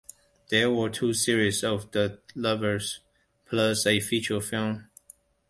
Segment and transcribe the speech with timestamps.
[0.49, 3.01] There were two series of "The Lovers",
[3.45, 4.89] plus a feature film.